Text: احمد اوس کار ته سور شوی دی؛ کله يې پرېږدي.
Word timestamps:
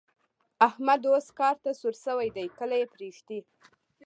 احمد 0.67 1.01
اوس 1.09 1.27
کار 1.39 1.55
ته 1.63 1.71
سور 1.79 1.95
شوی 2.05 2.29
دی؛ 2.35 2.47
کله 2.59 2.75
يې 2.81 2.85
پرېږدي. 2.93 3.39